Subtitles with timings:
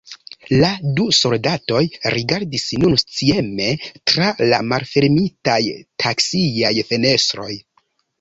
[0.61, 0.69] La
[0.99, 1.81] du soldatoj
[2.15, 3.67] rigardis nun scieme
[4.13, 5.59] tra la malfermitaj
[6.05, 7.51] taksiaj fenestroj.